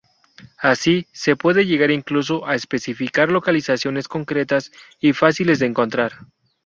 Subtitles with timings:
[0.57, 6.11] Así, se puede llegar incluso a especificar localizaciones concretas y fáciles de encontrar.